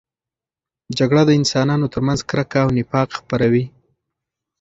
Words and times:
جګړه 0.97 1.21
د 1.25 1.31
انسانانو 1.39 1.91
ترمنځ 1.93 2.19
کرکه 2.29 2.59
او 2.65 2.69
نفاق 2.77 3.09
خپروي. 3.19 3.65